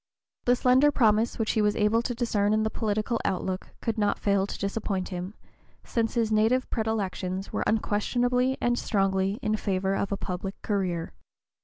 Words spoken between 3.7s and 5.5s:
could not fail to disappoint him,